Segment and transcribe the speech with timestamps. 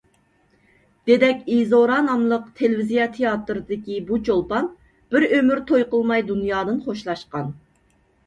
[1.09, 4.71] «دېدەك ئىزورا» ناملىق تېلېۋىزىيە تىياتىرىدىكى بۇ چولپان
[5.15, 7.53] بىر ئۆمۈر توي قىلماي دۇنيادىن خوشلاشقان.